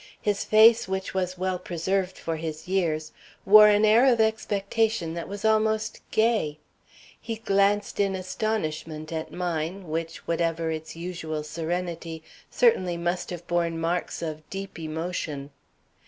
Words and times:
His 0.19 0.43
face, 0.43 0.87
which 0.87 1.13
was 1.13 1.37
well 1.37 1.59
preserved 1.59 2.17
for 2.17 2.37
his 2.37 2.67
years, 2.67 3.11
wore 3.45 3.67
an 3.67 3.85
air 3.85 4.11
of 4.11 4.19
expectation 4.19 5.13
that 5.13 5.27
was 5.27 5.45
almost 5.45 6.01
gay. 6.09 6.57
He 7.21 7.35
glanced 7.35 7.99
in 7.99 8.15
astonishment 8.15 9.13
at 9.13 9.31
mine, 9.31 9.87
which, 9.89 10.25
whatever 10.25 10.71
its 10.71 10.95
usual 10.95 11.43
serenity, 11.43 12.23
certainly 12.49 12.97
must 12.97 13.29
have 13.29 13.45
borne 13.45 13.79
marks 13.79 14.23
of 14.23 14.41
deep 14.49 14.79
emotion. 14.79 15.51